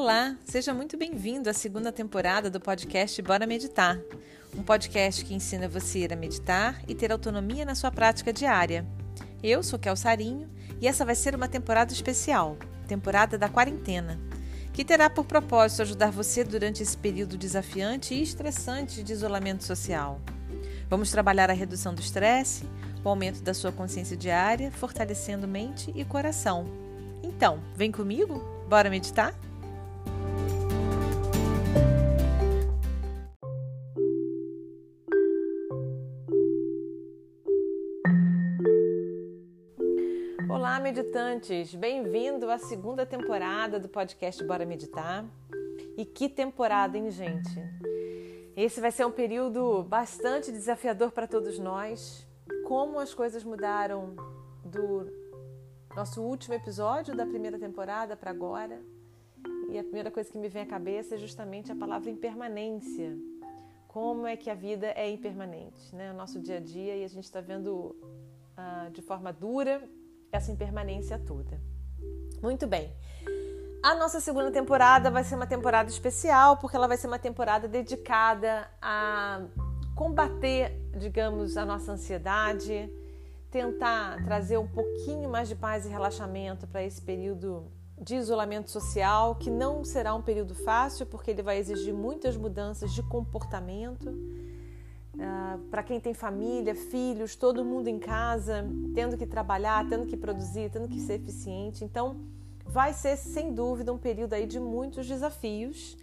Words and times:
Olá, 0.00 0.36
seja 0.44 0.72
muito 0.72 0.96
bem-vindo 0.96 1.50
à 1.50 1.52
segunda 1.52 1.90
temporada 1.90 2.48
do 2.48 2.60
podcast 2.60 3.20
Bora 3.20 3.48
Meditar, 3.48 3.98
um 4.56 4.62
podcast 4.62 5.24
que 5.24 5.34
ensina 5.34 5.66
você 5.66 6.06
a 6.08 6.14
meditar 6.14 6.80
e 6.86 6.94
ter 6.94 7.10
autonomia 7.10 7.64
na 7.64 7.74
sua 7.74 7.90
prática 7.90 8.32
diária. 8.32 8.86
Eu 9.42 9.60
sou 9.60 9.76
Kel 9.76 9.96
Sarinho 9.96 10.48
e 10.80 10.86
essa 10.86 11.04
vai 11.04 11.16
ser 11.16 11.34
uma 11.34 11.48
temporada 11.48 11.92
especial, 11.92 12.56
temporada 12.86 13.36
da 13.36 13.48
quarentena, 13.48 14.20
que 14.72 14.84
terá 14.84 15.10
por 15.10 15.24
propósito 15.24 15.82
ajudar 15.82 16.12
você 16.12 16.44
durante 16.44 16.80
esse 16.80 16.96
período 16.96 17.36
desafiante 17.36 18.14
e 18.14 18.22
estressante 18.22 19.02
de 19.02 19.12
isolamento 19.12 19.64
social. 19.64 20.20
Vamos 20.88 21.10
trabalhar 21.10 21.50
a 21.50 21.54
redução 21.54 21.92
do 21.92 22.00
estresse, 22.00 22.64
o 23.02 23.08
aumento 23.08 23.42
da 23.42 23.52
sua 23.52 23.72
consciência 23.72 24.16
diária, 24.16 24.70
fortalecendo 24.70 25.48
mente 25.48 25.92
e 25.92 26.04
coração. 26.04 26.68
Então, 27.20 27.60
vem 27.74 27.90
comigo? 27.90 28.38
Bora 28.68 28.88
meditar? 28.88 29.34
Meditantes! 41.18 41.74
Bem-vindo 41.74 42.48
à 42.48 42.58
segunda 42.58 43.04
temporada 43.04 43.80
do 43.80 43.88
podcast 43.88 44.42
Bora 44.44 44.64
Meditar. 44.64 45.24
E 45.96 46.04
que 46.04 46.28
temporada, 46.28 46.96
hein, 46.96 47.10
gente? 47.10 47.60
Esse 48.56 48.80
vai 48.80 48.92
ser 48.92 49.04
um 49.04 49.10
período 49.10 49.82
bastante 49.82 50.52
desafiador 50.52 51.10
para 51.10 51.26
todos 51.26 51.58
nós. 51.58 52.24
Como 52.68 53.00
as 53.00 53.12
coisas 53.14 53.42
mudaram 53.42 54.14
do 54.64 55.10
nosso 55.96 56.22
último 56.22 56.54
episódio 56.54 57.16
da 57.16 57.26
primeira 57.26 57.58
temporada 57.58 58.16
para 58.16 58.30
agora. 58.30 58.80
E 59.70 59.76
a 59.76 59.82
primeira 59.82 60.12
coisa 60.12 60.30
que 60.30 60.38
me 60.38 60.48
vem 60.48 60.62
à 60.62 60.66
cabeça 60.66 61.16
é 61.16 61.18
justamente 61.18 61.72
a 61.72 61.74
palavra 61.74 62.08
impermanência. 62.10 63.18
Como 63.88 64.24
é 64.24 64.36
que 64.36 64.48
a 64.48 64.54
vida 64.54 64.86
é 64.94 65.10
impermanente, 65.10 65.92
né? 65.96 66.12
O 66.12 66.14
nosso 66.14 66.40
dia 66.40 66.58
a 66.58 66.60
dia 66.60 66.96
e 66.96 67.02
a 67.02 67.08
gente 67.08 67.24
está 67.24 67.40
vendo 67.40 67.96
uh, 68.56 68.88
de 68.92 69.02
forma 69.02 69.32
dura 69.32 69.82
essa 70.32 70.50
impermanência 70.50 71.18
toda. 71.18 71.60
Muito 72.42 72.66
bem. 72.66 72.92
A 73.82 73.94
nossa 73.94 74.20
segunda 74.20 74.50
temporada 74.50 75.10
vai 75.10 75.22
ser 75.22 75.36
uma 75.36 75.46
temporada 75.46 75.88
especial, 75.88 76.56
porque 76.56 76.76
ela 76.76 76.88
vai 76.88 76.96
ser 76.96 77.06
uma 77.06 77.18
temporada 77.18 77.68
dedicada 77.68 78.68
a 78.82 79.42
combater, 79.94 80.72
digamos, 80.96 81.56
a 81.56 81.64
nossa 81.64 81.92
ansiedade, 81.92 82.90
tentar 83.50 84.24
trazer 84.24 84.58
um 84.58 84.66
pouquinho 84.66 85.28
mais 85.28 85.48
de 85.48 85.54
paz 85.54 85.86
e 85.86 85.88
relaxamento 85.88 86.66
para 86.66 86.82
esse 86.82 87.00
período 87.00 87.70
de 88.00 88.16
isolamento 88.16 88.70
social, 88.70 89.34
que 89.36 89.50
não 89.50 89.84
será 89.84 90.14
um 90.14 90.22
período 90.22 90.54
fácil, 90.54 91.06
porque 91.06 91.30
ele 91.30 91.42
vai 91.42 91.58
exigir 91.58 91.92
muitas 91.92 92.36
mudanças 92.36 92.92
de 92.92 93.02
comportamento 93.02 94.12
Uh, 95.18 95.58
para 95.68 95.82
quem 95.82 95.98
tem 95.98 96.14
família, 96.14 96.76
filhos, 96.76 97.34
todo 97.34 97.64
mundo 97.64 97.88
em 97.88 97.98
casa, 97.98 98.64
tendo 98.94 99.16
que 99.16 99.26
trabalhar, 99.26 99.88
tendo 99.88 100.06
que 100.06 100.16
produzir, 100.16 100.70
tendo 100.70 100.88
que 100.88 101.00
ser 101.00 101.14
eficiente. 101.14 101.84
Então, 101.84 102.20
vai 102.64 102.92
ser 102.92 103.16
sem 103.16 103.52
dúvida 103.52 103.92
um 103.92 103.98
período 103.98 104.34
aí 104.34 104.46
de 104.46 104.60
muitos 104.60 105.08
desafios, 105.08 105.96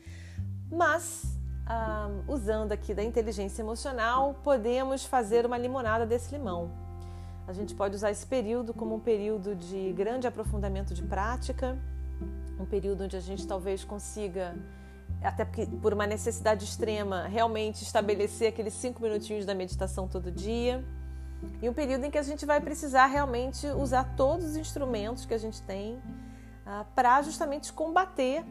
mas 0.69 1.23
uh, 1.65 2.31
usando 2.31 2.71
aqui 2.71 2.93
da 2.93 3.03
inteligência 3.03 3.61
emocional, 3.61 4.35
podemos 4.43 5.05
fazer 5.05 5.45
uma 5.45 5.57
limonada 5.57 6.05
desse 6.05 6.35
limão. 6.35 6.71
A 7.47 7.53
gente 7.53 7.75
pode 7.75 7.95
usar 7.95 8.11
esse 8.11 8.25
período 8.25 8.73
como 8.73 8.95
um 8.95 8.99
período 8.99 9.55
de 9.55 9.93
grande 9.93 10.27
aprofundamento 10.27 10.93
de 10.93 11.03
prática, 11.03 11.77
um 12.59 12.65
período 12.65 13.03
onde 13.03 13.15
a 13.15 13.19
gente 13.19 13.45
talvez 13.45 13.83
consiga 13.83 14.55
até 15.21 15.43
porque 15.43 15.65
por 15.65 15.93
uma 15.93 16.05
necessidade 16.05 16.63
extrema, 16.63 17.27
realmente 17.27 17.83
estabelecer 17.83 18.49
aqueles 18.49 18.73
cinco 18.73 19.01
minutinhos 19.01 19.45
da 19.45 19.55
meditação 19.55 20.07
todo 20.07 20.31
dia. 20.31 20.83
E 21.61 21.69
um 21.69 21.73
período 21.73 22.05
em 22.05 22.11
que 22.11 22.17
a 22.17 22.23
gente 22.23 22.45
vai 22.45 22.59
precisar 22.61 23.05
realmente 23.07 23.67
usar 23.67 24.15
todos 24.15 24.45
os 24.45 24.55
instrumentos 24.55 25.25
que 25.25 25.33
a 25.33 25.37
gente 25.37 25.61
tem 25.61 25.95
uh, 25.95 26.85
para 26.95 27.21
justamente 27.21 27.71
combater 27.71 28.43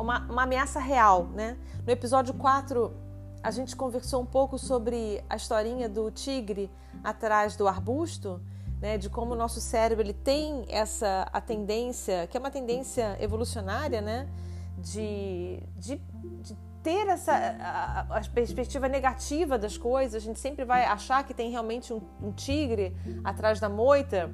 uma, 0.00 0.20
uma, 0.20 0.42
ameaça 0.42 0.80
real. 0.80 1.26
Né? 1.26 1.56
No 1.84 1.92
episódio 1.92 2.34
4, 2.34 2.92
a 3.42 3.50
gente 3.50 3.74
conversou 3.74 4.22
um 4.22 4.26
pouco 4.26 4.58
sobre 4.58 5.22
a 5.28 5.36
historinha 5.36 5.88
do 5.88 6.10
tigre 6.10 6.70
atrás 7.02 7.56
do 7.56 7.66
arbusto, 7.66 8.40
né? 8.80 8.96
de 8.96 9.10
como 9.10 9.32
o 9.32 9.36
nosso 9.36 9.60
cérebro 9.60 10.04
ele 10.04 10.14
tem 10.14 10.64
essa 10.68 11.28
a 11.32 11.40
tendência, 11.40 12.26
que 12.28 12.36
é 12.36 12.40
uma 12.40 12.50
tendência 12.50 13.16
evolucionária, 13.20 14.00
né? 14.00 14.28
De, 14.82 15.62
de, 15.76 16.00
de 16.42 16.56
ter 16.82 17.06
essa 17.08 17.32
a, 17.32 18.00
a, 18.18 18.20
perspectiva 18.28 18.88
negativa 18.88 19.56
das 19.56 19.78
coisas, 19.78 20.22
a 20.22 20.24
gente 20.24 20.40
sempre 20.40 20.64
vai 20.64 20.84
achar 20.84 21.24
que 21.24 21.32
tem 21.32 21.50
realmente 21.50 21.92
um, 21.92 22.00
um, 22.20 22.32
tigre 22.32 22.94
atrás 23.22 23.60
da 23.60 23.68
moita, 23.68 24.30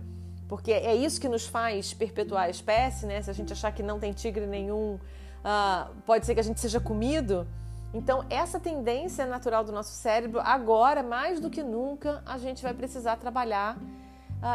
porque 0.49 0.73
é 0.73 0.95
isso 0.95 1.21
que 1.21 1.29
nos 1.29 1.47
faz 1.47 1.93
perpetuar 1.93 2.45
a 2.45 2.51
espécie, 2.51 3.05
né? 3.05 3.21
Se 3.21 3.31
a 3.31 3.35
gente 3.35 3.53
achar 3.53 3.71
que 3.71 3.83
não 3.83 3.99
tem 4.01 4.13
tigre 4.13 4.47
nenhum, 4.47 4.95
uh, 4.95 5.95
pode 6.07 6.25
ser 6.25 6.35
que 6.35 6.41
a 6.41 6.45
gente 6.45 6.59
seja 6.59 6.81
comido. 6.81 7.47
Então, 7.93 8.25
essa 8.31 8.59
tendência 8.59 9.27
natural 9.27 9.63
do 9.65 9.73
nosso 9.73 9.93
cérebro, 9.93 10.41
agora, 10.41 11.03
mais 11.03 11.41
do 11.41 11.51
que 11.51 11.63
nunca, 11.63 12.23
a 12.25 12.39
gente 12.39 12.63
vai 12.63 12.73
precisar 12.73 13.17
trabalhar 13.17 13.79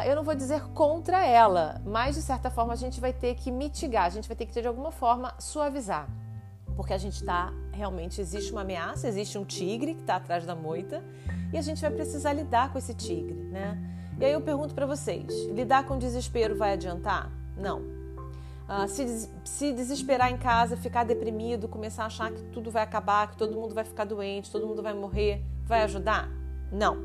eu 0.05 0.15
não 0.15 0.23
vou 0.23 0.33
dizer 0.33 0.61
contra 0.69 1.25
ela, 1.25 1.81
mas 1.85 2.15
de 2.15 2.21
certa 2.21 2.49
forma 2.49 2.73
a 2.73 2.75
gente 2.75 3.01
vai 3.01 3.11
ter 3.11 3.35
que 3.35 3.51
mitigar, 3.51 4.05
a 4.05 4.09
gente 4.09 4.27
vai 4.27 4.35
ter 4.35 4.45
que 4.45 4.61
de 4.61 4.67
alguma 4.67 4.91
forma 4.91 5.33
suavizar, 5.39 6.07
porque 6.75 6.93
a 6.93 6.97
gente 6.97 7.15
está 7.15 7.51
realmente 7.71 8.21
existe 8.21 8.51
uma 8.51 8.61
ameaça, 8.61 9.07
existe 9.07 9.37
um 9.37 9.43
tigre 9.43 9.95
que 9.95 10.01
está 10.01 10.15
atrás 10.15 10.45
da 10.45 10.55
moita 10.55 11.03
e 11.51 11.57
a 11.57 11.61
gente 11.61 11.81
vai 11.81 11.91
precisar 11.91 12.33
lidar 12.33 12.71
com 12.71 12.77
esse 12.77 12.93
tigre, 12.93 13.33
né? 13.33 13.77
E 14.19 14.25
aí 14.25 14.31
eu 14.31 14.41
pergunto 14.41 14.73
para 14.73 14.85
vocês: 14.85 15.27
lidar 15.49 15.85
com 15.85 15.97
desespero 15.97 16.55
vai 16.55 16.73
adiantar? 16.73 17.31
Não. 17.57 17.81
Uh, 18.63 18.87
se, 18.87 19.29
se 19.43 19.73
desesperar 19.73 20.31
em 20.31 20.37
casa, 20.37 20.77
ficar 20.77 21.03
deprimido, 21.03 21.67
começar 21.67 22.03
a 22.03 22.05
achar 22.05 22.31
que 22.31 22.41
tudo 22.43 22.71
vai 22.71 22.81
acabar, 22.81 23.29
que 23.29 23.37
todo 23.37 23.55
mundo 23.55 23.75
vai 23.75 23.83
ficar 23.83 24.05
doente, 24.05 24.51
todo 24.51 24.65
mundo 24.65 24.81
vai 24.81 24.93
morrer, 24.93 25.43
vai 25.65 25.83
ajudar? 25.83 26.29
Não. 26.71 26.97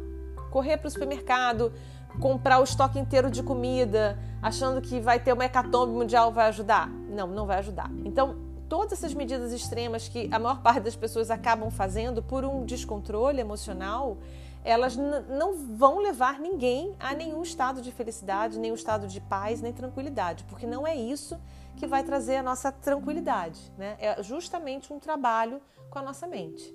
Correr 0.51 0.77
para 0.77 0.87
o 0.87 0.91
supermercado, 0.91 1.73
comprar 2.21 2.61
o 2.61 2.65
estoque 2.65 2.99
inteiro 2.99 3.31
de 3.31 3.43
comida, 3.43 4.19
achando 4.43 4.81
que 4.81 5.01
vai 5.01 5.21
ter 5.21 5.33
uma 5.33 5.45
hecatombe 5.45 5.93
mundial, 5.93 6.33
vai 6.33 6.49
ajudar? 6.49 6.89
Não, 6.89 7.27
não 7.27 7.47
vai 7.47 7.59
ajudar. 7.59 7.91
Então, 8.05 8.37
todas 8.69 8.93
essas 8.93 9.15
medidas 9.15 9.53
extremas 9.53 10.09
que 10.09 10.29
a 10.33 10.39
maior 10.39 10.61
parte 10.61 10.81
das 10.81 10.97
pessoas 10.97 11.31
acabam 11.31 11.71
fazendo 11.71 12.23
por 12.23 12.45
um 12.45 12.65
descontrole 12.65 13.41
emocional, 13.41 14.19
elas 14.65 14.97
não 14.97 15.55
vão 15.55 15.99
levar 15.99 16.39
ninguém 16.39 16.95
a 16.99 17.15
nenhum 17.15 17.43
estado 17.43 17.81
de 17.81 17.91
felicidade, 17.91 18.59
nenhum 18.59 18.75
estado 18.75 19.07
de 19.07 19.21
paz, 19.21 19.61
nem 19.61 19.73
tranquilidade, 19.73 20.45
porque 20.45 20.67
não 20.67 20.87
é 20.87 20.95
isso 20.95 21.39
que 21.77 21.87
vai 21.87 22.03
trazer 22.03 22.37
a 22.37 22.43
nossa 22.43 22.73
tranquilidade, 22.73 23.73
né? 23.79 23.97
É 24.01 24.23
justamente 24.23 24.93
um 24.93 24.99
trabalho 24.99 25.61
com 25.89 25.99
a 25.99 26.03
nossa 26.03 26.27
mente. 26.27 26.75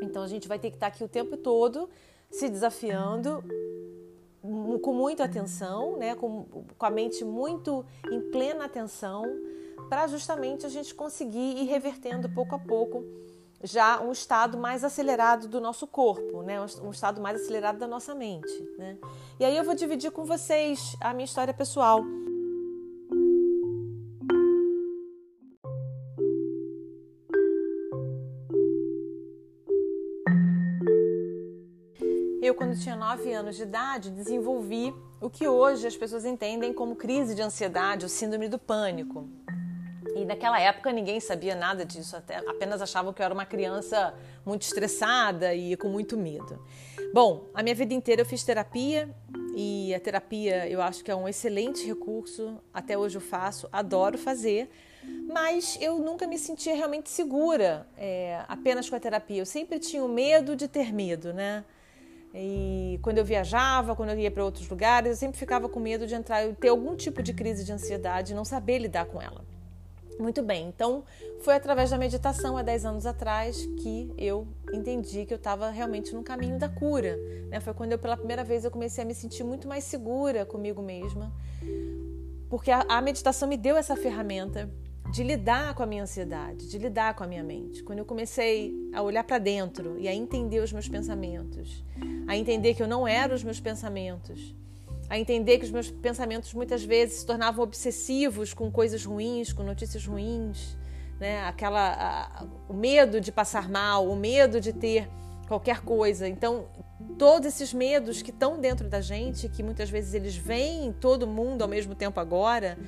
Então 0.00 0.22
a 0.22 0.28
gente 0.28 0.46
vai 0.46 0.58
ter 0.58 0.70
que 0.70 0.76
estar 0.76 0.88
aqui 0.88 1.02
o 1.02 1.08
tempo 1.08 1.36
todo 1.36 1.88
se 2.30 2.48
desafiando 2.48 3.42
com 4.78 4.92
muita 4.92 5.24
atenção, 5.24 5.96
né, 5.96 6.14
com, 6.14 6.44
com 6.76 6.86
a 6.86 6.90
mente 6.90 7.24
muito 7.24 7.84
em 8.10 8.20
plena 8.30 8.64
atenção, 8.64 9.24
para 9.88 10.06
justamente 10.06 10.66
a 10.66 10.68
gente 10.68 10.94
conseguir 10.94 11.56
ir 11.58 11.64
revertendo 11.64 12.28
pouco 12.28 12.54
a 12.54 12.58
pouco 12.58 13.04
já 13.62 14.00
um 14.00 14.12
estado 14.12 14.56
mais 14.56 14.84
acelerado 14.84 15.48
do 15.48 15.60
nosso 15.60 15.86
corpo, 15.86 16.42
né? 16.42 16.58
um 16.82 16.90
estado 16.90 17.20
mais 17.20 17.40
acelerado 17.40 17.78
da 17.78 17.88
nossa 17.88 18.14
mente. 18.14 18.52
Né? 18.78 18.96
E 19.38 19.44
aí 19.44 19.56
eu 19.56 19.64
vou 19.64 19.74
dividir 19.74 20.10
com 20.10 20.24
vocês 20.24 20.96
a 21.00 21.12
minha 21.12 21.24
história 21.24 21.52
pessoal. 21.52 22.02
Quando 32.58 32.76
tinha 32.76 32.96
9 32.96 33.32
anos 33.32 33.56
de 33.56 33.62
idade, 33.62 34.10
desenvolvi 34.10 34.92
o 35.20 35.30
que 35.30 35.46
hoje 35.46 35.86
as 35.86 35.96
pessoas 35.96 36.24
entendem 36.24 36.72
como 36.72 36.96
crise 36.96 37.32
de 37.32 37.40
ansiedade 37.40 38.04
ou 38.04 38.08
síndrome 38.08 38.48
do 38.48 38.58
pânico. 38.58 39.28
E 40.16 40.24
naquela 40.24 40.60
época 40.60 40.90
ninguém 40.90 41.20
sabia 41.20 41.54
nada 41.54 41.84
disso, 41.84 42.16
apenas 42.48 42.82
achavam 42.82 43.12
que 43.12 43.22
eu 43.22 43.24
era 43.24 43.32
uma 43.32 43.46
criança 43.46 44.12
muito 44.44 44.62
estressada 44.62 45.54
e 45.54 45.76
com 45.76 45.88
muito 45.88 46.16
medo. 46.16 46.60
Bom, 47.14 47.48
a 47.54 47.62
minha 47.62 47.76
vida 47.76 47.94
inteira 47.94 48.22
eu 48.22 48.26
fiz 48.26 48.42
terapia 48.42 49.08
e 49.54 49.94
a 49.94 50.00
terapia 50.00 50.68
eu 50.68 50.82
acho 50.82 51.04
que 51.04 51.12
é 51.12 51.14
um 51.14 51.28
excelente 51.28 51.86
recurso, 51.86 52.60
até 52.74 52.98
hoje 52.98 53.18
eu 53.18 53.22
faço, 53.22 53.68
adoro 53.70 54.18
fazer, 54.18 54.68
mas 55.32 55.78
eu 55.80 56.00
nunca 56.00 56.26
me 56.26 56.36
sentia 56.36 56.74
realmente 56.74 57.08
segura 57.08 57.86
é, 57.96 58.42
apenas 58.48 58.90
com 58.90 58.96
a 58.96 59.00
terapia. 59.00 59.40
Eu 59.42 59.46
sempre 59.46 59.78
tinha 59.78 60.02
o 60.02 60.08
medo 60.08 60.56
de 60.56 60.66
ter 60.66 60.92
medo, 60.92 61.32
né? 61.32 61.64
E 62.40 63.00
quando 63.02 63.18
eu 63.18 63.24
viajava, 63.24 63.96
quando 63.96 64.10
eu 64.10 64.18
ia 64.18 64.30
para 64.30 64.44
outros 64.44 64.68
lugares, 64.68 65.10
eu 65.10 65.16
sempre 65.16 65.36
ficava 65.36 65.68
com 65.68 65.80
medo 65.80 66.06
de 66.06 66.14
entrar, 66.14 66.46
ter 66.54 66.68
algum 66.68 66.94
tipo 66.94 67.20
de 67.20 67.32
crise 67.32 67.64
de 67.64 67.72
ansiedade 67.72 68.32
e 68.32 68.36
não 68.36 68.44
saber 68.44 68.78
lidar 68.78 69.06
com 69.06 69.20
ela. 69.20 69.44
Muito 70.20 70.40
bem, 70.40 70.68
então 70.68 71.04
foi 71.40 71.54
através 71.54 71.90
da 71.90 71.98
meditação 71.98 72.56
há 72.56 72.62
10 72.62 72.84
anos 72.84 73.06
atrás 73.06 73.66
que 73.80 74.12
eu 74.16 74.46
entendi 74.72 75.24
que 75.24 75.32
eu 75.32 75.36
estava 75.36 75.70
realmente 75.70 76.14
no 76.14 76.22
caminho 76.22 76.58
da 76.58 76.68
cura. 76.68 77.16
Né? 77.48 77.58
Foi 77.58 77.74
quando 77.74 77.92
eu, 77.92 77.98
pela 77.98 78.16
primeira 78.16 78.44
vez, 78.44 78.64
eu 78.64 78.70
comecei 78.70 79.02
a 79.02 79.06
me 79.06 79.14
sentir 79.14 79.42
muito 79.42 79.66
mais 79.66 79.82
segura 79.82 80.46
comigo 80.46 80.80
mesma, 80.80 81.32
porque 82.48 82.70
a, 82.70 82.84
a 82.88 83.00
meditação 83.00 83.48
me 83.48 83.56
deu 83.56 83.76
essa 83.76 83.96
ferramenta 83.96 84.70
de 85.10 85.22
lidar 85.22 85.74
com 85.74 85.82
a 85.82 85.86
minha 85.86 86.02
ansiedade, 86.02 86.68
de 86.68 86.78
lidar 86.78 87.14
com 87.14 87.24
a 87.24 87.26
minha 87.26 87.42
mente. 87.42 87.82
Quando 87.82 87.98
eu 87.98 88.04
comecei 88.04 88.74
a 88.92 89.02
olhar 89.02 89.24
para 89.24 89.38
dentro 89.38 89.98
e 89.98 90.06
a 90.06 90.14
entender 90.14 90.60
os 90.60 90.72
meus 90.72 90.88
pensamentos, 90.88 91.82
a 92.26 92.36
entender 92.36 92.74
que 92.74 92.82
eu 92.82 92.88
não 92.88 93.08
era 93.08 93.34
os 93.34 93.42
meus 93.42 93.58
pensamentos, 93.58 94.54
a 95.08 95.18
entender 95.18 95.58
que 95.58 95.64
os 95.64 95.70
meus 95.70 95.90
pensamentos 95.90 96.52
muitas 96.52 96.84
vezes 96.84 97.20
se 97.20 97.26
tornavam 97.26 97.64
obsessivos 97.64 98.52
com 98.52 98.70
coisas 98.70 99.04
ruins, 99.04 99.52
com 99.52 99.62
notícias 99.62 100.04
ruins, 100.04 100.76
né? 101.18 101.42
Aquela 101.44 101.94
a, 101.94 102.46
o 102.68 102.74
medo 102.74 103.20
de 103.20 103.32
passar 103.32 103.68
mal, 103.68 104.06
o 104.06 104.14
medo 104.14 104.60
de 104.60 104.72
ter 104.72 105.08
qualquer 105.46 105.80
coisa. 105.80 106.28
Então, 106.28 106.66
todos 107.18 107.48
esses 107.48 107.72
medos 107.72 108.20
que 108.20 108.30
estão 108.30 108.60
dentro 108.60 108.86
da 108.86 109.00
gente, 109.00 109.48
que 109.48 109.62
muitas 109.62 109.88
vezes 109.88 110.12
eles 110.12 110.36
vêm 110.36 110.92
todo 110.92 111.26
mundo 111.26 111.62
ao 111.62 111.68
mesmo 111.68 111.94
tempo 111.94 112.20
agora, 112.20 112.78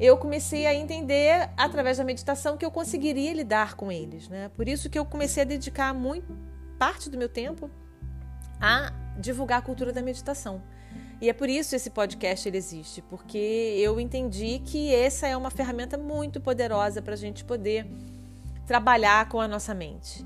eu 0.00 0.16
comecei 0.16 0.66
a 0.66 0.74
entender 0.74 1.50
através 1.58 1.98
da 1.98 2.04
meditação 2.04 2.56
que 2.56 2.64
eu 2.64 2.70
conseguiria 2.70 3.34
lidar 3.34 3.74
com 3.74 3.92
eles, 3.92 4.28
né? 4.30 4.50
Por 4.56 4.66
isso 4.66 4.88
que 4.88 4.98
eu 4.98 5.04
comecei 5.04 5.42
a 5.42 5.46
dedicar 5.46 5.92
muito 5.92 6.34
parte 6.78 7.10
do 7.10 7.18
meu 7.18 7.28
tempo 7.28 7.70
a 8.58 8.90
divulgar 9.18 9.58
a 9.58 9.62
cultura 9.62 9.92
da 9.92 10.00
meditação. 10.00 10.62
E 11.20 11.28
é 11.28 11.34
por 11.34 11.50
isso 11.50 11.76
esse 11.76 11.90
podcast 11.90 12.48
ele 12.48 12.56
existe, 12.56 13.02
porque 13.02 13.36
eu 13.36 14.00
entendi 14.00 14.60
que 14.60 14.94
essa 14.94 15.28
é 15.28 15.36
uma 15.36 15.50
ferramenta 15.50 15.98
muito 15.98 16.40
poderosa 16.40 17.02
para 17.02 17.12
a 17.12 17.16
gente 17.16 17.44
poder 17.44 17.86
trabalhar 18.66 19.28
com 19.28 19.38
a 19.38 19.46
nossa 19.46 19.74
mente. 19.74 20.24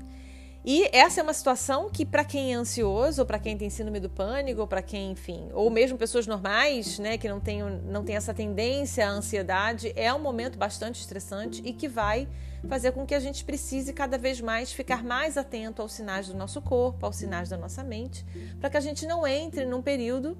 E 0.67 0.89
essa 0.91 1.19
é 1.19 1.23
uma 1.23 1.33
situação 1.33 1.91
que, 1.91 2.03
para 2.03 2.25
quem 2.25 2.51
é 2.51 2.55
ansioso, 2.55 3.21
ou 3.21 3.25
para 3.25 3.37
quem 3.37 3.55
tem 3.55 3.69
síndrome 3.69 3.99
do 3.99 4.09
pânico, 4.09 4.61
ou 4.61 4.67
para 4.67 4.81
quem, 4.81 5.11
enfim, 5.11 5.47
ou 5.53 5.69
mesmo 5.69 5.95
pessoas 5.95 6.25
normais, 6.25 6.97
né, 6.97 7.19
que 7.19 7.29
não 7.29 7.39
tem, 7.39 7.61
não 7.61 8.03
tem 8.03 8.15
essa 8.15 8.33
tendência 8.33 9.07
à 9.07 9.11
ansiedade, 9.11 9.93
é 9.95 10.11
um 10.11 10.17
momento 10.17 10.57
bastante 10.57 10.99
estressante 10.99 11.61
e 11.63 11.71
que 11.71 11.87
vai 11.87 12.27
fazer 12.67 12.93
com 12.93 13.05
que 13.05 13.13
a 13.13 13.19
gente 13.19 13.45
precise 13.45 13.93
cada 13.93 14.17
vez 14.17 14.41
mais 14.41 14.73
ficar 14.73 15.03
mais 15.03 15.37
atento 15.37 15.83
aos 15.83 15.93
sinais 15.93 16.29
do 16.29 16.33
nosso 16.35 16.59
corpo, 16.63 17.05
aos 17.05 17.15
sinais 17.15 17.47
da 17.47 17.57
nossa 17.57 17.83
mente, 17.83 18.25
para 18.59 18.67
que 18.67 18.77
a 18.77 18.81
gente 18.81 19.05
não 19.05 19.27
entre 19.27 19.65
num 19.65 19.83
período 19.83 20.35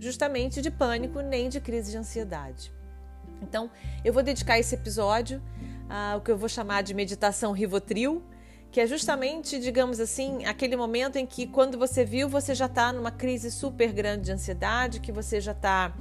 justamente 0.00 0.60
de 0.60 0.72
pânico 0.72 1.20
nem 1.20 1.48
de 1.48 1.60
crise 1.60 1.92
de 1.92 1.98
ansiedade. 1.98 2.72
Então, 3.40 3.70
eu 4.04 4.12
vou 4.12 4.24
dedicar 4.24 4.58
esse 4.58 4.74
episódio 4.74 5.40
ao 5.88 6.20
que 6.20 6.32
eu 6.32 6.36
vou 6.36 6.48
chamar 6.48 6.82
de 6.82 6.92
meditação 6.92 7.52
Rivotril, 7.52 8.24
que 8.70 8.80
é 8.80 8.86
justamente, 8.86 9.58
digamos 9.58 9.98
assim, 10.00 10.44
aquele 10.44 10.76
momento 10.76 11.16
em 11.16 11.26
que 11.26 11.46
quando 11.46 11.78
você 11.78 12.04
viu, 12.04 12.28
você 12.28 12.54
já 12.54 12.66
está 12.66 12.92
numa 12.92 13.10
crise 13.10 13.50
super 13.50 13.92
grande 13.92 14.24
de 14.24 14.32
ansiedade, 14.32 15.00
que 15.00 15.10
você 15.10 15.40
já 15.40 15.52
está 15.52 15.94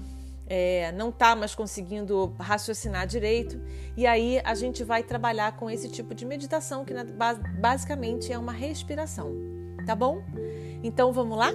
é, 0.49 0.93
não 0.93 1.09
está 1.09 1.35
mais 1.35 1.53
conseguindo 1.53 2.33
raciocinar 2.39 3.05
direito. 3.05 3.59
E 3.95 4.07
aí 4.07 4.39
a 4.43 4.55
gente 4.55 4.83
vai 4.83 5.03
trabalhar 5.03 5.57
com 5.57 5.69
esse 5.69 5.89
tipo 5.89 6.15
de 6.15 6.25
meditação, 6.25 6.85
que 6.85 6.93
basicamente 7.59 8.31
é 8.31 8.37
uma 8.37 8.53
respiração. 8.53 9.31
Tá 9.85 9.95
bom? 9.95 10.21
Então 10.83 11.11
vamos 11.11 11.37
lá? 11.37 11.51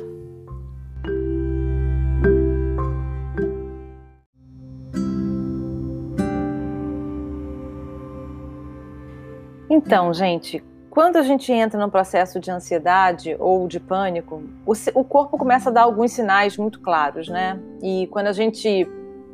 Então, 9.71 10.13
gente, 10.13 10.63
quando 10.93 11.17
a 11.17 11.23
gente 11.23 11.51
entra 11.51 11.81
num 11.81 11.89
processo 11.89 12.39
de 12.39 12.51
ansiedade 12.51 13.35
ou 13.41 13.67
de 13.67 13.81
pânico, 13.81 14.43
o, 14.67 14.75
o, 14.95 15.03
corpo 15.03 15.39
começa 15.39 15.71
a 15.71 15.73
dar 15.73 15.85
alguns 15.85 16.13
sinais 16.13 16.59
muito 16.59 16.81
claros, 16.81 17.31
né? 17.31 17.59
E 17.83 18.07
quando 18.09 18.27
a 18.27 18.33
gente 18.33 18.87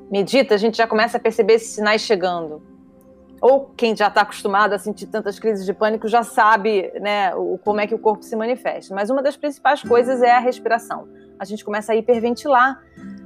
medita, 0.08 0.54
a 0.54 0.56
gente 0.56 0.76
já 0.76 0.86
começa 0.86 1.16
a 1.16 1.20
perceber 1.20 1.54
esses 1.54 1.74
sinais 1.74 2.02
chegando. 2.02 2.62
Ou 3.40 3.72
quem 3.76 3.96
já 3.96 4.06
está 4.06 4.20
acostumado 4.20 4.72
a 4.72 4.78
sentir 4.78 5.08
tantas 5.08 5.40
crises 5.40 5.66
de 5.66 5.74
pânico 5.74 6.06
já 6.06 6.22
sabe, 6.22 6.92
né, 7.00 7.34
o, 7.34 7.58
como 7.58 7.80
é 7.80 7.88
que 7.88 7.94
o 7.94 7.98
corpo 7.98 8.22
se 8.22 8.36
manifesta. 8.36 8.94
Mas 8.94 9.10
uma 9.10 9.20
das 9.20 9.36
principais 9.36 9.82
coisas 9.82 10.22
é 10.22 10.30
a 10.30 10.38
respiração. 10.38 11.08
A 11.40 11.44
gente 11.44 11.64
começa 11.64 11.92
a 11.92 11.96
hiperventilar, 11.96 12.80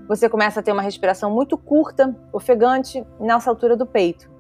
você 0.09 0.27
começa 0.27 0.61
a 0.61 0.63
ter 0.63 0.73
uma 0.73 0.81
respiração 0.81 1.31
muito 1.31 1.59
curta, 1.59 2.17
ofegante, 2.33 3.07
nessa 3.21 3.51
altura 3.51 3.77
do 3.77 3.85
peito. 3.85 4.31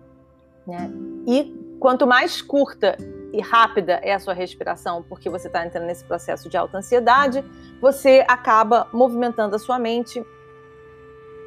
Né? 0.66 0.90
E 1.26 1.76
quanto 1.78 2.06
mais 2.06 2.40
curta 2.40 2.96
e 3.32 3.40
rápida 3.40 4.00
é 4.02 4.12
a 4.12 4.18
sua 4.18 4.34
respiração, 4.34 5.02
porque 5.08 5.30
você 5.30 5.46
está 5.46 5.64
entrando 5.64 5.86
nesse 5.86 6.04
processo 6.04 6.48
de 6.48 6.56
alta 6.56 6.78
ansiedade, 6.78 7.44
você 7.80 8.24
acaba 8.28 8.86
movimentando 8.92 9.56
a 9.56 9.58
sua 9.58 9.78
mente 9.78 10.24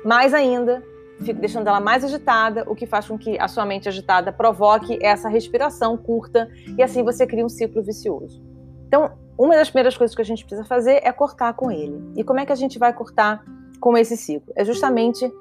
mais 0.03 0.33
ainda, 0.33 0.83
fica 1.19 1.39
deixando 1.39 1.67
ela 1.67 1.79
mais 1.79 2.03
agitada, 2.03 2.63
o 2.67 2.75
que 2.75 2.85
faz 2.85 3.07
com 3.07 3.17
que 3.17 3.39
a 3.39 3.47
sua 3.47 3.65
mente 3.65 3.87
agitada 3.87 4.31
provoque 4.31 4.97
essa 5.01 5.29
respiração 5.29 5.95
curta 5.95 6.49
e 6.77 6.83
assim 6.83 7.03
você 7.03 7.25
cria 7.25 7.45
um 7.45 7.49
ciclo 7.49 7.83
vicioso. 7.83 8.43
Então, 8.87 9.11
uma 9.37 9.55
das 9.55 9.69
primeiras 9.69 9.97
coisas 9.97 10.15
que 10.15 10.21
a 10.21 10.25
gente 10.25 10.45
precisa 10.45 10.67
fazer 10.67 11.01
é 11.03 11.11
cortar 11.11 11.53
com 11.53 11.71
ele. 11.71 12.01
E 12.15 12.23
como 12.23 12.39
é 12.39 12.45
que 12.45 12.51
a 12.51 12.55
gente 12.55 12.79
vai 12.79 12.93
cortar 12.93 13.43
com 13.79 13.97
esse 13.97 14.15
ciclo? 14.15 14.53
É 14.55 14.63
justamente 14.63 15.31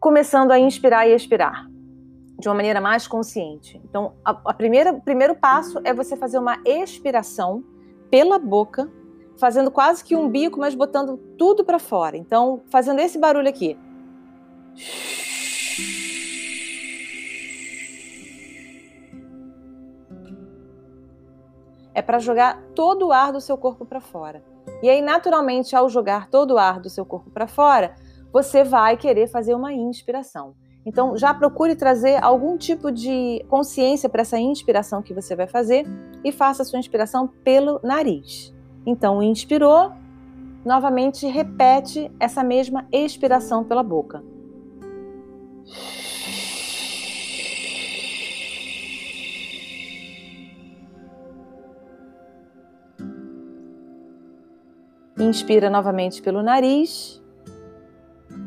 começando 0.00 0.50
a 0.50 0.58
inspirar 0.58 1.06
e 1.06 1.14
expirar 1.14 1.66
de 2.38 2.48
uma 2.48 2.54
maneira 2.54 2.80
mais 2.80 3.08
consciente. 3.08 3.80
Então, 3.84 4.14
a, 4.24 4.30
a 4.30 4.54
primeira, 4.54 4.94
primeiro 4.94 5.34
passo 5.34 5.80
é 5.82 5.92
você 5.92 6.16
fazer 6.16 6.38
uma 6.38 6.58
expiração 6.64 7.64
pela 8.10 8.38
boca, 8.38 8.90
fazendo 9.38 9.70
quase 9.70 10.04
que 10.04 10.14
um 10.14 10.28
bico, 10.28 10.60
mas 10.60 10.74
botando 10.74 11.16
tudo 11.36 11.64
para 11.64 11.78
fora. 11.78 12.16
Então, 12.16 12.62
fazendo 12.70 13.00
esse 13.00 13.18
barulho 13.18 13.48
aqui. 13.48 13.76
É 21.92 22.00
para 22.00 22.20
jogar 22.20 22.62
todo 22.76 23.08
o 23.08 23.12
ar 23.12 23.32
do 23.32 23.40
seu 23.40 23.58
corpo 23.58 23.84
para 23.84 24.00
fora. 24.00 24.44
E 24.80 24.88
aí, 24.88 25.02
naturalmente, 25.02 25.74
ao 25.74 25.88
jogar 25.88 26.28
todo 26.30 26.52
o 26.52 26.58
ar 26.58 26.78
do 26.78 26.88
seu 26.88 27.04
corpo 27.04 27.30
para 27.30 27.48
fora, 27.48 27.96
você 28.32 28.62
vai 28.62 28.96
querer 28.96 29.26
fazer 29.26 29.54
uma 29.54 29.72
inspiração. 29.72 30.54
Então, 30.88 31.18
já 31.18 31.34
procure 31.34 31.76
trazer 31.76 32.16
algum 32.24 32.56
tipo 32.56 32.90
de 32.90 33.44
consciência 33.46 34.08
para 34.08 34.22
essa 34.22 34.38
inspiração 34.38 35.02
que 35.02 35.12
você 35.12 35.36
vai 35.36 35.46
fazer 35.46 35.84
e 36.24 36.32
faça 36.32 36.62
a 36.62 36.64
sua 36.64 36.78
inspiração 36.78 37.28
pelo 37.44 37.78
nariz. 37.84 38.54
Então, 38.86 39.22
inspirou, 39.22 39.92
novamente 40.64 41.26
repete 41.26 42.10
essa 42.18 42.42
mesma 42.42 42.88
expiração 42.90 43.62
pela 43.64 43.82
boca. 43.82 44.24
Inspira 55.18 55.68
novamente 55.68 56.22
pelo 56.22 56.42
nariz. 56.42 57.22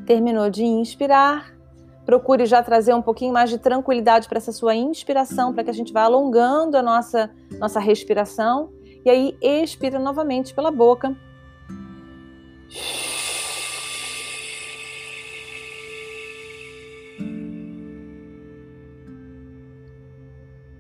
Terminou 0.08 0.50
de 0.50 0.64
inspirar, 0.64 1.61
Procure 2.06 2.46
já 2.46 2.62
trazer 2.64 2.94
um 2.94 3.02
pouquinho 3.02 3.34
mais 3.34 3.50
de 3.50 3.58
tranquilidade 3.58 4.28
para 4.28 4.38
essa 4.38 4.52
sua 4.52 4.76
inspiração, 4.76 5.54
para 5.54 5.64
que 5.64 5.70
a 5.70 5.74
gente 5.74 5.94
vá 5.94 6.04
alongando 6.04 6.78
a 6.78 6.82
nossa, 6.82 7.30
nossa 7.60 7.80
respiração. 7.80 8.72
E 9.06 9.10
aí, 9.10 9.38
expira 9.42 10.00
novamente 10.00 10.54
pela 10.54 10.72
boca. 10.72 11.16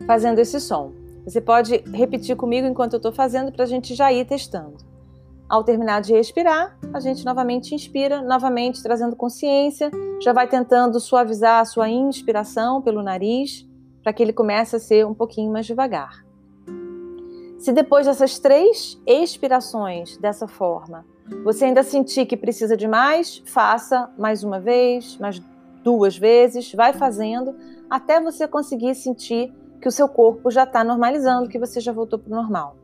Fazendo 0.05 0.39
esse 0.39 0.59
som. 0.59 0.93
Você 1.23 1.39
pode 1.39 1.77
repetir 1.93 2.35
comigo 2.35 2.67
enquanto 2.67 2.93
eu 2.93 2.97
estou 2.97 3.11
fazendo 3.11 3.51
para 3.51 3.63
a 3.63 3.67
gente 3.67 3.93
já 3.93 4.11
ir 4.11 4.25
testando. 4.25 4.90
Ao 5.51 5.65
terminar 5.65 5.99
de 5.99 6.13
respirar, 6.13 6.77
a 6.93 7.01
gente 7.01 7.25
novamente 7.25 7.75
inspira, 7.75 8.21
novamente 8.21 8.81
trazendo 8.81 9.17
consciência, 9.17 9.91
já 10.21 10.31
vai 10.31 10.47
tentando 10.47 10.97
suavizar 10.97 11.59
a 11.59 11.65
sua 11.65 11.89
inspiração 11.89 12.81
pelo 12.81 13.03
nariz, 13.03 13.67
para 14.01 14.13
que 14.13 14.23
ele 14.23 14.31
comece 14.31 14.77
a 14.77 14.79
ser 14.79 15.05
um 15.05 15.13
pouquinho 15.13 15.51
mais 15.51 15.65
devagar. 15.65 16.25
Se 17.59 17.73
depois 17.73 18.05
dessas 18.05 18.39
três 18.39 18.97
expirações 19.05 20.15
dessa 20.15 20.47
forma, 20.47 21.05
você 21.43 21.65
ainda 21.65 21.83
sentir 21.83 22.25
que 22.25 22.37
precisa 22.37 22.77
de 22.77 22.87
mais, 22.87 23.43
faça 23.45 24.09
mais 24.17 24.45
uma 24.45 24.57
vez, 24.57 25.17
mais 25.17 25.41
duas 25.83 26.17
vezes, 26.17 26.73
vai 26.73 26.93
fazendo 26.93 27.53
até 27.89 28.21
você 28.21 28.47
conseguir 28.47 28.95
sentir 28.95 29.53
que 29.81 29.87
o 29.89 29.91
seu 29.91 30.07
corpo 30.07 30.49
já 30.49 30.63
está 30.63 30.81
normalizando, 30.81 31.49
que 31.49 31.59
você 31.59 31.81
já 31.81 31.91
voltou 31.91 32.17
para 32.17 32.31
o 32.31 32.35
normal, 32.37 32.77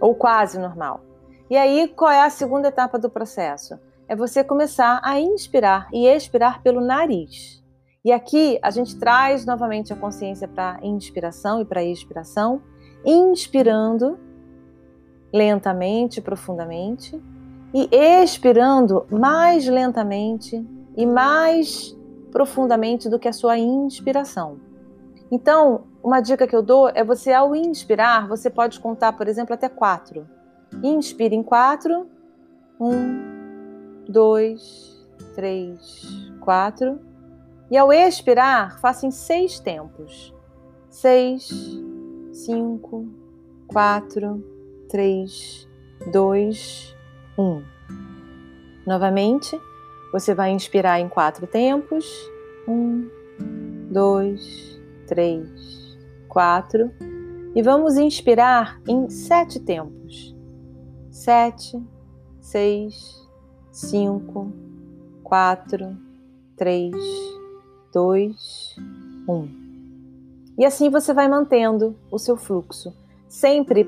ou 0.00 0.14
quase 0.14 0.58
normal. 0.58 1.02
E 1.50 1.56
aí, 1.56 1.88
qual 1.88 2.10
é 2.10 2.22
a 2.22 2.30
segunda 2.30 2.68
etapa 2.68 2.98
do 2.98 3.08
processo? 3.08 3.78
É 4.06 4.14
você 4.14 4.44
começar 4.44 5.00
a 5.02 5.18
inspirar 5.18 5.88
e 5.92 6.06
expirar 6.06 6.62
pelo 6.62 6.80
nariz. 6.80 7.62
E 8.04 8.12
aqui 8.12 8.58
a 8.62 8.70
gente 8.70 8.98
traz 8.98 9.46
novamente 9.46 9.90
a 9.90 9.96
consciência 9.96 10.46
para 10.46 10.78
inspiração 10.82 11.62
e 11.62 11.64
para 11.64 11.82
expiração, 11.82 12.60
inspirando 13.02 14.18
lentamente, 15.32 16.20
profundamente, 16.20 17.18
e 17.72 17.88
expirando 17.92 19.06
mais 19.10 19.66
lentamente 19.66 20.66
e 20.96 21.06
mais 21.06 21.96
profundamente 22.30 23.08
do 23.08 23.18
que 23.18 23.28
a 23.28 23.32
sua 23.32 23.58
inspiração. 23.58 24.58
Então, 25.30 25.84
uma 26.02 26.20
dica 26.20 26.46
que 26.46 26.56
eu 26.56 26.62
dou 26.62 26.90
é 26.90 27.02
você, 27.02 27.32
ao 27.32 27.54
inspirar, 27.54 28.28
você 28.28 28.50
pode 28.50 28.80
contar, 28.80 29.12
por 29.14 29.28
exemplo, 29.28 29.54
até 29.54 29.68
quatro. 29.68 30.26
Inspire 30.82 31.34
em 31.34 31.42
quatro. 31.42 32.06
Um, 32.80 34.04
dois, 34.08 35.06
três, 35.34 36.32
quatro. 36.40 37.00
E 37.70 37.76
ao 37.76 37.92
expirar, 37.92 38.80
faça 38.80 39.06
em 39.06 39.10
seis 39.10 39.60
tempos. 39.60 40.34
Seis, 40.88 41.48
cinco, 42.32 43.06
quatro, 43.66 44.42
três, 44.88 45.68
dois, 46.10 46.96
um. 47.36 47.62
Novamente, 48.86 49.60
você 50.10 50.34
vai 50.34 50.50
inspirar 50.50 50.98
em 50.98 51.08
quatro 51.08 51.46
tempos. 51.46 52.06
Um, 52.66 53.08
dois, 53.90 54.80
três, 55.06 55.98
quatro. 56.28 56.90
E 57.54 57.62
vamos 57.62 57.96
inspirar 57.96 58.80
em 58.88 59.10
sete 59.10 59.60
tempos. 59.60 60.34
Sete, 61.18 61.76
seis, 62.40 63.28
cinco, 63.72 64.52
quatro, 65.24 65.96
três, 66.56 66.94
dois, 67.92 68.76
um. 69.28 69.48
E 70.56 70.64
assim 70.64 70.88
você 70.88 71.12
vai 71.12 71.28
mantendo 71.28 71.96
o 72.08 72.20
seu 72.20 72.36
fluxo. 72.36 72.94
Sempre 73.26 73.82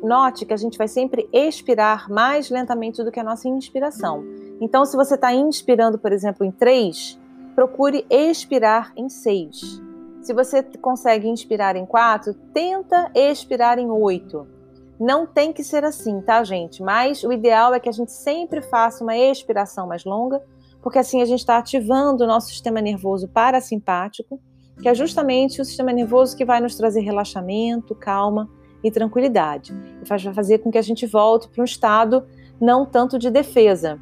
note 0.00 0.46
que 0.46 0.54
a 0.54 0.56
gente 0.56 0.78
vai 0.78 0.86
sempre 0.86 1.28
expirar 1.32 2.08
mais 2.08 2.50
lentamente 2.50 3.02
do 3.02 3.10
que 3.10 3.18
a 3.18 3.24
nossa 3.24 3.48
inspiração. 3.48 4.22
Então, 4.60 4.86
se 4.86 4.96
você 4.96 5.16
está 5.16 5.34
inspirando, 5.34 5.98
por 5.98 6.12
exemplo, 6.12 6.46
em 6.46 6.52
três, 6.52 7.18
procure 7.56 8.06
expirar 8.08 8.92
em 8.96 9.08
seis. 9.08 9.82
Se 10.22 10.32
você 10.32 10.62
consegue 10.62 11.26
inspirar 11.26 11.74
em 11.74 11.84
quatro, 11.84 12.32
tenta 12.54 13.10
expirar 13.12 13.76
em 13.76 13.90
oito. 13.90 14.54
Não 14.98 15.26
tem 15.26 15.52
que 15.52 15.62
ser 15.62 15.84
assim, 15.84 16.20
tá, 16.20 16.42
gente? 16.42 16.82
Mas 16.82 17.22
o 17.22 17.32
ideal 17.32 17.74
é 17.74 17.80
que 17.80 17.88
a 17.88 17.92
gente 17.92 18.12
sempre 18.12 18.62
faça 18.62 19.04
uma 19.04 19.16
expiração 19.16 19.86
mais 19.86 20.04
longa, 20.04 20.42
porque 20.82 20.98
assim 20.98 21.20
a 21.20 21.24
gente 21.24 21.40
está 21.40 21.58
ativando 21.58 22.24
o 22.24 22.26
nosso 22.26 22.48
sistema 22.48 22.80
nervoso 22.80 23.28
parasimpático, 23.28 24.40
que 24.80 24.88
é 24.88 24.94
justamente 24.94 25.60
o 25.60 25.64
sistema 25.64 25.92
nervoso 25.92 26.36
que 26.36 26.44
vai 26.44 26.60
nos 26.60 26.76
trazer 26.76 27.00
relaxamento, 27.00 27.94
calma 27.94 28.48
e 28.82 28.90
tranquilidade. 28.90 29.74
E 30.02 30.08
vai 30.08 30.18
fazer 30.18 30.58
com 30.58 30.70
que 30.70 30.78
a 30.78 30.82
gente 30.82 31.06
volte 31.06 31.48
para 31.48 31.62
um 31.62 31.64
estado 31.64 32.26
não 32.60 32.86
tanto 32.86 33.18
de 33.18 33.30
defesa, 33.30 34.00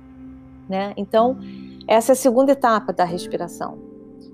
né? 0.68 0.92
Então, 0.96 1.38
essa 1.86 2.12
é 2.12 2.14
a 2.14 2.16
segunda 2.16 2.52
etapa 2.52 2.92
da 2.92 3.04
respiração. 3.04 3.78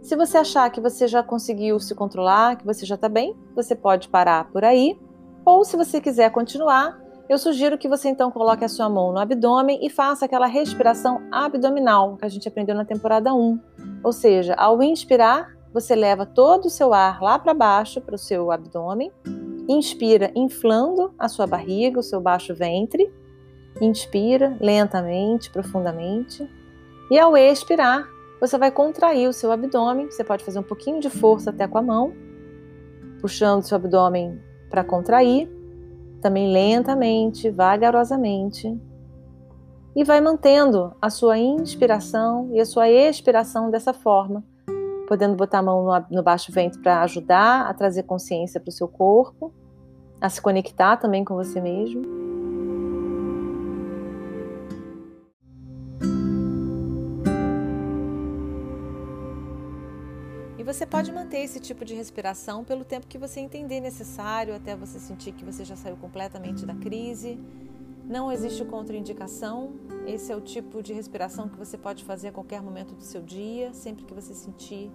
Se 0.02 0.16
você 0.16 0.38
achar 0.38 0.70
que 0.70 0.80
você 0.80 1.06
já 1.06 1.22
conseguiu 1.22 1.78
se 1.78 1.94
controlar, 1.94 2.56
que 2.56 2.64
você 2.64 2.86
já 2.86 2.94
está 2.94 3.08
bem, 3.08 3.36
você 3.54 3.74
pode 3.74 4.08
parar 4.08 4.50
por 4.50 4.64
aí. 4.64 4.98
Ou 5.44 5.64
se 5.64 5.76
você 5.76 6.00
quiser 6.00 6.30
continuar, 6.30 7.00
eu 7.28 7.38
sugiro 7.38 7.78
que 7.78 7.88
você 7.88 8.08
então 8.08 8.30
coloque 8.30 8.64
a 8.64 8.68
sua 8.68 8.88
mão 8.88 9.12
no 9.12 9.18
abdômen 9.18 9.78
e 9.82 9.88
faça 9.88 10.24
aquela 10.24 10.46
respiração 10.46 11.22
abdominal 11.30 12.16
que 12.16 12.24
a 12.24 12.28
gente 12.28 12.48
aprendeu 12.48 12.74
na 12.74 12.84
temporada 12.84 13.32
1. 13.32 13.60
Ou 14.02 14.12
seja, 14.12 14.54
ao 14.54 14.82
inspirar, 14.82 15.56
você 15.72 15.94
leva 15.94 16.26
todo 16.26 16.66
o 16.66 16.70
seu 16.70 16.92
ar 16.92 17.22
lá 17.22 17.38
para 17.38 17.54
baixo, 17.54 18.00
para 18.00 18.16
o 18.16 18.18
seu 18.18 18.50
abdômen. 18.50 19.12
Inspira, 19.68 20.32
inflando 20.34 21.14
a 21.16 21.28
sua 21.28 21.46
barriga, 21.46 22.00
o 22.00 22.02
seu 22.02 22.20
baixo 22.20 22.52
ventre. 22.52 23.08
Inspira 23.80 24.56
lentamente, 24.60 25.50
profundamente. 25.50 26.50
E 27.10 27.18
ao 27.18 27.36
expirar, 27.36 28.08
você 28.40 28.58
vai 28.58 28.72
contrair 28.72 29.28
o 29.28 29.32
seu 29.32 29.52
abdômen. 29.52 30.10
Você 30.10 30.24
pode 30.24 30.44
fazer 30.44 30.58
um 30.58 30.64
pouquinho 30.64 30.98
de 30.98 31.08
força 31.08 31.50
até 31.50 31.68
com 31.68 31.78
a 31.78 31.82
mão, 31.82 32.12
puxando 33.20 33.60
o 33.60 33.64
seu 33.64 33.76
abdômen 33.76 34.49
para 34.70 34.84
contrair, 34.84 35.50
também 36.22 36.52
lentamente, 36.52 37.50
vagarosamente. 37.50 38.80
E 39.94 40.04
vai 40.04 40.20
mantendo 40.20 40.94
a 41.02 41.10
sua 41.10 41.36
inspiração 41.36 42.48
e 42.52 42.60
a 42.60 42.64
sua 42.64 42.88
expiração 42.88 43.70
dessa 43.70 43.92
forma, 43.92 44.44
podendo 45.08 45.34
botar 45.34 45.58
a 45.58 45.62
mão 45.62 46.04
no, 46.08 46.22
baixo 46.22 46.52
ventre 46.52 46.80
para 46.80 47.02
ajudar 47.02 47.66
a 47.66 47.74
trazer 47.74 48.04
consciência 48.04 48.60
para 48.60 48.68
o 48.68 48.72
seu 48.72 48.86
corpo, 48.86 49.52
a 50.20 50.28
se 50.28 50.40
conectar 50.40 50.96
também 50.96 51.24
com 51.24 51.34
você 51.34 51.60
mesmo. 51.60 52.19
Você 60.72 60.86
pode 60.86 61.10
manter 61.10 61.38
esse 61.38 61.58
tipo 61.58 61.84
de 61.84 61.94
respiração 61.94 62.62
pelo 62.62 62.84
tempo 62.84 63.08
que 63.08 63.18
você 63.18 63.40
entender 63.40 63.80
necessário, 63.80 64.54
até 64.54 64.76
você 64.76 65.00
sentir 65.00 65.32
que 65.32 65.44
você 65.44 65.64
já 65.64 65.74
saiu 65.74 65.96
completamente 65.96 66.64
da 66.64 66.76
crise. 66.76 67.40
Não 68.04 68.30
existe 68.30 68.64
contraindicação. 68.64 69.72
Esse 70.06 70.30
é 70.30 70.36
o 70.36 70.40
tipo 70.40 70.80
de 70.80 70.92
respiração 70.92 71.48
que 71.48 71.58
você 71.58 71.76
pode 71.76 72.04
fazer 72.04 72.28
a 72.28 72.32
qualquer 72.32 72.62
momento 72.62 72.94
do 72.94 73.02
seu 73.02 73.20
dia, 73.20 73.72
sempre 73.72 74.04
que 74.04 74.14
você 74.14 74.32
sentir 74.32 74.92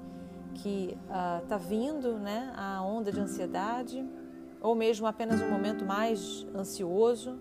que 0.53 0.97
está 1.07 1.55
ah, 1.55 1.57
uh, 1.57 1.59
vindo 1.59 2.17
né, 2.19 2.53
a 2.55 2.81
onda 2.81 3.11
de 3.11 3.19
ansiedade, 3.19 4.07
ou 4.61 4.75
mesmo 4.75 5.05
apenas 5.05 5.41
um 5.41 5.51
momento 5.51 5.83
mais 5.83 6.47
ansioso. 6.55 7.37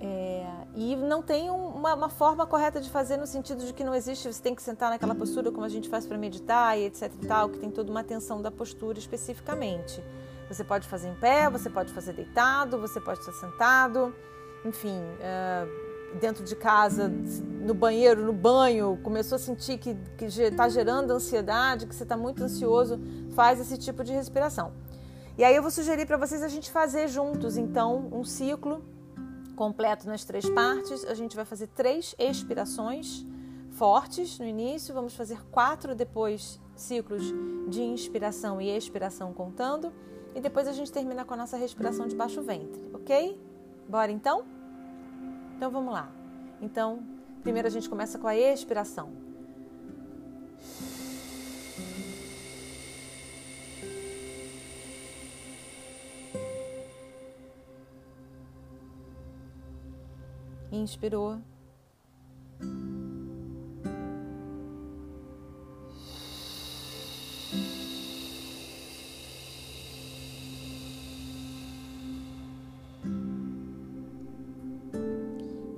É, 0.00 0.46
e 0.76 0.94
não 0.94 1.20
tem 1.20 1.50
uma, 1.86 1.94
uma, 1.94 2.08
forma 2.08 2.44
correta 2.46 2.80
de 2.80 2.90
fazer 2.90 3.16
no 3.16 3.26
sentido 3.26 3.64
de 3.64 3.72
que 3.72 3.84
não 3.84 3.94
existe, 3.94 4.32
você 4.32 4.42
tem 4.42 4.54
que 4.54 4.62
sentar 4.62 4.90
naquela 4.90 5.14
postura 5.14 5.52
como 5.52 5.64
a 5.64 5.68
gente 5.68 5.88
faz 5.88 6.04
para 6.04 6.18
meditar 6.18 6.76
e 6.76 6.86
etc 6.86 7.12
e 7.22 7.26
tal, 7.26 7.48
que 7.48 7.58
tem 7.58 7.70
toda 7.70 7.90
uma 7.90 8.00
atenção 8.00 8.42
da 8.42 8.50
postura 8.50 8.98
especificamente. 8.98 10.02
Você 10.48 10.64
pode 10.64 10.88
fazer 10.88 11.08
em 11.08 11.14
pé, 11.14 11.48
você 11.48 11.70
pode 11.70 11.92
fazer 11.92 12.12
deitado, 12.12 12.78
você 12.78 13.00
pode 13.00 13.20
estar 13.20 13.32
sentado, 13.32 14.14
enfim, 14.64 14.98
uh, 14.98 16.18
dentro 16.18 16.44
de 16.44 16.56
casa, 16.56 17.08
no 17.08 17.74
banheiro, 17.74 18.24
no 18.24 18.32
banho, 18.32 18.98
começou 19.02 19.36
a 19.36 19.38
sentir 19.38 19.78
que 19.78 19.96
está 20.18 20.68
gerando 20.68 21.12
ansiedade, 21.12 21.86
que 21.86 21.94
você 21.94 22.02
está 22.02 22.16
muito 22.16 22.42
ansioso, 22.42 23.00
faz 23.34 23.60
esse 23.60 23.78
tipo 23.78 24.02
de 24.02 24.12
respiração. 24.12 24.72
E 25.38 25.44
aí 25.44 25.54
eu 25.54 25.62
vou 25.62 25.70
sugerir 25.70 26.06
para 26.06 26.16
vocês 26.16 26.42
a 26.42 26.48
gente 26.48 26.70
fazer 26.70 27.08
juntos, 27.08 27.56
então, 27.56 28.08
um 28.12 28.24
ciclo 28.24 28.82
completo 29.56 30.06
nas 30.06 30.24
três 30.24 30.48
partes. 30.50 31.04
A 31.04 31.14
gente 31.14 31.34
vai 31.34 31.44
fazer 31.44 31.66
três 31.68 32.14
expirações 32.18 33.24
fortes 33.70 34.38
no 34.38 34.46
início, 34.46 34.94
vamos 34.94 35.14
fazer 35.14 35.38
quatro 35.50 35.94
depois 35.94 36.60
ciclos 36.74 37.24
de 37.68 37.82
inspiração 37.82 38.60
e 38.60 38.74
expiração 38.74 39.32
contando, 39.32 39.92
e 40.34 40.40
depois 40.40 40.68
a 40.68 40.72
gente 40.72 40.92
termina 40.92 41.24
com 41.24 41.34
a 41.34 41.36
nossa 41.36 41.56
respiração 41.56 42.06
de 42.06 42.14
baixo 42.14 42.42
ventre, 42.42 42.82
ok? 42.94 43.40
Bora 43.88 44.12
então? 44.12 44.44
Então 45.56 45.70
vamos 45.70 45.92
lá. 45.92 46.10
Então, 46.60 47.02
primeiro 47.42 47.66
a 47.68 47.70
gente 47.70 47.88
começa 47.88 48.18
com 48.18 48.26
a 48.26 48.36
expiração. 48.36 49.10
Inspirou. 60.72 61.40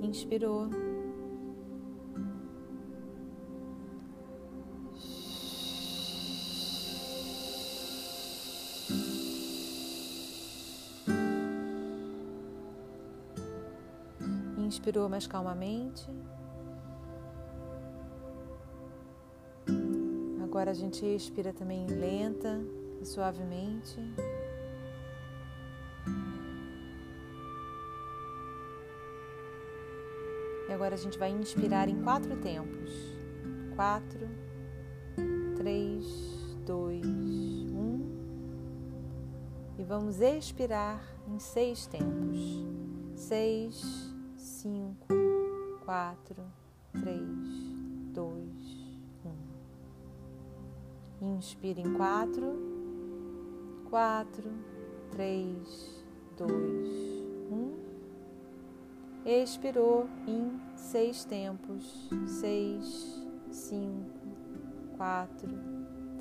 Inspirou. 0.01 0.88
Inspirou 14.69 15.09
mais 15.09 15.25
calmamente. 15.25 16.07
Agora 20.43 20.69
a 20.69 20.73
gente 20.75 21.03
expira 21.03 21.51
também 21.51 21.87
lenta 21.87 22.61
e 23.01 23.05
suavemente. 23.05 23.99
E 30.67 30.71
agora 30.71 30.93
a 30.93 30.97
gente 30.99 31.17
vai 31.17 31.31
inspirar 31.31 31.89
em 31.89 32.03
quatro 32.03 32.37
tempos. 32.37 32.91
Quatro, 33.75 34.29
três, 35.57 36.05
dois, 36.63 37.07
um. 37.73 38.07
E 39.79 39.83
vamos 39.83 40.21
expirar 40.21 41.03
em 41.27 41.39
seis 41.39 41.87
tempos. 41.87 42.63
Seis, 43.15 44.08
cinco, 44.61 45.07
quatro, 45.85 46.43
três, 46.91 47.23
dois, 48.13 48.91
um. 49.25 49.37
Inspire 51.37 51.79
em 51.79 51.93
quatro, 51.93 52.59
quatro, 53.89 54.51
três, 55.11 56.03
dois, 56.37 56.89
um. 57.49 57.73
Expirou 59.25 60.09
em 60.27 60.59
seis 60.75 61.23
tempos. 61.23 62.09
Seis, 62.27 63.25
cinco, 63.49 64.27
quatro, 64.97 65.57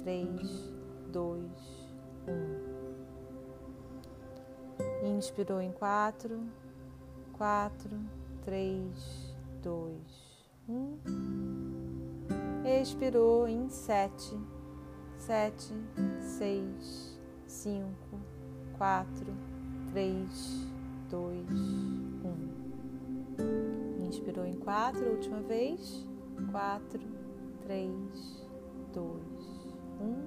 três, 0.05 0.73
dois, 1.11 1.91
um. 2.29 2.69
Inspirou 5.17 5.61
em 5.61 5.73
quatro, 5.73 6.41
quatro, 7.37 7.99
três, 8.49 9.37
dois, 9.63 10.49
um. 10.67 10.97
Expirou 12.81 13.47
em 13.47 13.69
sete, 13.69 14.35
sete, 15.19 15.75
seis, 16.19 17.21
cinco, 17.47 18.19
quatro, 18.79 19.35
três, 19.91 20.67
dois, 21.11 21.47
um. 22.25 22.49
Inspirou 24.09 24.47
em 24.47 24.59
quatro, 24.59 25.11
última 25.11 25.43
vez. 25.43 26.09
Quatro, 26.51 27.07
três, 27.61 28.47
dois, 28.95 29.77
um. 30.01 30.27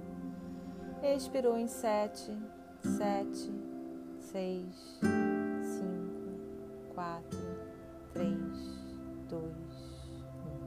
Expirou 1.15 1.57
em 1.57 1.67
sete, 1.67 2.31
sete, 2.83 3.51
seis, 4.19 4.99
cinco, 5.63 6.93
quatro, 6.93 7.40
três, 8.21 8.77
dois, 9.27 9.51
um. 10.45 10.59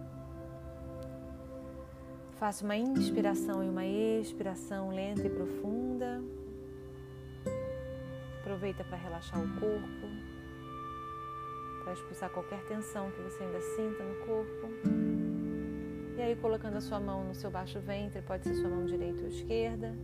Faça 2.36 2.64
uma 2.64 2.76
inspiração 2.76 3.62
e 3.62 3.68
uma 3.68 3.86
expiração 3.86 4.90
lenta 4.90 5.26
e 5.26 5.30
profunda. 5.30 6.20
Aproveita 8.40 8.84
para 8.84 8.98
relaxar 8.98 9.40
o 9.40 9.48
corpo, 9.60 10.08
para 11.82 11.92
expulsar 11.94 12.28
qualquer 12.30 12.62
tensão 12.66 13.10
que 13.10 13.22
você 13.22 13.42
ainda 13.44 13.60
sinta 13.60 14.02
no 14.02 14.14
corpo. 14.26 14.68
E 16.16 16.22
aí, 16.22 16.36
colocando 16.36 16.76
a 16.76 16.80
sua 16.80 17.00
mão 17.00 17.24
no 17.24 17.34
seu 17.34 17.50
baixo 17.50 17.80
ventre, 17.80 18.20
pode 18.22 18.44
ser 18.44 18.54
sua 18.54 18.68
mão 18.68 18.84
direita 18.84 19.22
ou 19.22 19.28
esquerda. 19.28 19.94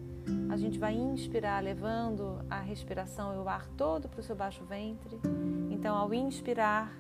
A 0.51 0.57
gente 0.57 0.79
vai 0.79 0.95
inspirar, 0.95 1.63
levando 1.63 2.45
a 2.49 2.61
respiração 2.61 3.35
e 3.35 3.39
o 3.39 3.49
ar 3.49 3.67
todo 3.77 4.09
para 4.09 4.21
o 4.21 4.23
seu 4.23 4.35
baixo 4.35 4.65
ventre. 4.65 5.21
Então, 5.71 5.97
ao 5.97 6.13
inspirar, 6.13 6.93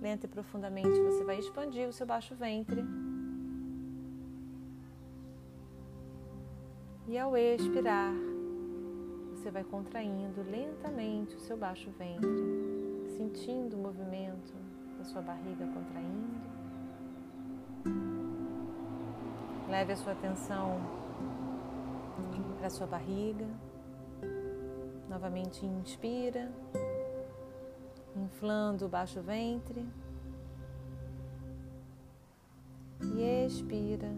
lenta 0.00 0.26
e 0.26 0.28
profundamente, 0.28 0.98
você 1.00 1.24
vai 1.24 1.38
expandir 1.38 1.88
o 1.88 1.92
seu 1.92 2.06
baixo 2.06 2.34
ventre. 2.34 2.84
E 7.06 7.18
ao 7.18 7.36
expirar, 7.36 8.14
você 9.34 9.50
vai 9.50 9.64
contraindo 9.64 10.42
lentamente 10.42 11.34
o 11.36 11.40
seu 11.40 11.56
baixo 11.56 11.90
ventre, 11.98 13.10
sentindo 13.16 13.76
o 13.76 13.80
movimento 13.80 14.54
da 14.98 15.04
sua 15.04 15.20
barriga 15.20 15.66
contraindo. 15.66 16.40
Leve 19.68 19.92
a 19.92 19.96
sua 19.96 20.12
atenção 20.12 20.80
para 22.58 22.66
a 22.66 22.70
sua 22.70 22.86
barriga. 22.86 23.46
Novamente 25.08 25.64
inspira, 25.66 26.52
inflando 28.20 28.86
o 28.86 28.88
baixo 28.88 29.20
ventre. 29.20 29.84
E 33.02 33.46
expira, 33.46 34.08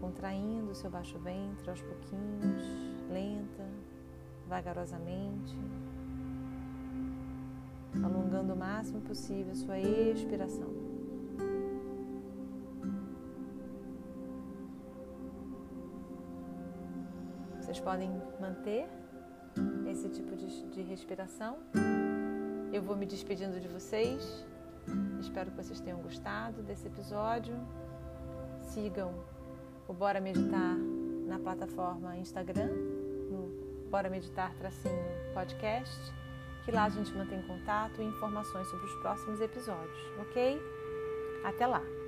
contraindo 0.00 0.70
o 0.70 0.74
seu 0.74 0.88
baixo 0.88 1.18
ventre 1.18 1.68
aos 1.68 1.82
pouquinhos, 1.82 2.62
lenta, 3.10 3.66
vagarosamente, 4.48 5.56
alongando 8.02 8.54
o 8.54 8.56
máximo 8.56 9.00
possível 9.00 9.54
sua 9.54 9.78
expiração. 9.78 10.68
Vocês 17.60 17.78
podem 17.80 18.10
manter 18.40 18.88
esse 19.88 20.08
tipo 20.08 20.34
de, 20.34 20.70
de 20.70 20.82
respiração. 20.82 21.58
Eu 22.72 22.82
vou 22.82 22.96
me 22.96 23.04
despedindo 23.04 23.58
de 23.58 23.66
vocês. 23.66 24.46
Espero 25.20 25.50
que 25.50 25.56
vocês 25.56 25.80
tenham 25.80 26.00
gostado 26.00 26.62
desse 26.62 26.86
episódio. 26.86 27.54
Sigam 28.62 29.12
o 29.88 29.92
Bora 29.92 30.20
Meditar 30.20 30.76
na 31.26 31.38
plataforma 31.38 32.16
Instagram, 32.16 32.70
no 33.28 33.88
Bora 33.90 34.08
Meditar 34.08 34.54
Tracinho 34.54 34.94
Podcast, 35.34 35.98
que 36.64 36.70
lá 36.70 36.84
a 36.84 36.88
gente 36.88 37.12
mantém 37.12 37.42
contato 37.42 38.00
e 38.00 38.04
informações 38.04 38.68
sobre 38.68 38.86
os 38.86 38.94
próximos 39.00 39.40
episódios, 39.40 39.98
ok? 40.20 40.60
Até 41.44 41.66
lá! 41.66 41.99